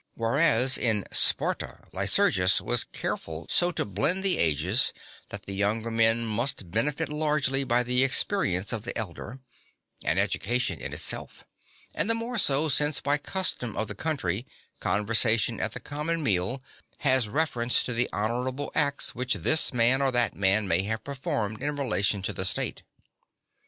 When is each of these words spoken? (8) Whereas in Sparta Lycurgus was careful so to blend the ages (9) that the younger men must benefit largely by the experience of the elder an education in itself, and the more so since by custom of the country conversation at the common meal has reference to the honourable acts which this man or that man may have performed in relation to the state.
(8) 0.15 0.17
Whereas 0.17 0.79
in 0.79 1.05
Sparta 1.11 1.83
Lycurgus 1.93 2.59
was 2.59 2.85
careful 2.85 3.45
so 3.51 3.69
to 3.73 3.85
blend 3.85 4.23
the 4.23 4.39
ages 4.39 4.93
(9) 4.95 5.01
that 5.29 5.45
the 5.45 5.53
younger 5.53 5.91
men 5.91 6.25
must 6.25 6.71
benefit 6.71 7.07
largely 7.07 7.63
by 7.63 7.83
the 7.83 8.03
experience 8.03 8.73
of 8.73 8.81
the 8.81 8.97
elder 8.97 9.41
an 10.03 10.17
education 10.17 10.81
in 10.81 10.91
itself, 10.91 11.43
and 11.93 12.09
the 12.09 12.15
more 12.15 12.39
so 12.39 12.67
since 12.67 12.99
by 12.99 13.19
custom 13.19 13.77
of 13.77 13.87
the 13.87 13.93
country 13.93 14.47
conversation 14.79 15.59
at 15.59 15.73
the 15.73 15.79
common 15.79 16.23
meal 16.23 16.63
has 17.01 17.29
reference 17.29 17.83
to 17.83 17.93
the 17.93 18.09
honourable 18.11 18.71
acts 18.73 19.13
which 19.13 19.35
this 19.35 19.71
man 19.71 20.01
or 20.01 20.11
that 20.11 20.35
man 20.35 20.67
may 20.67 20.81
have 20.81 21.03
performed 21.03 21.61
in 21.61 21.75
relation 21.75 22.23
to 22.23 22.33
the 22.33 22.43
state. 22.43 22.81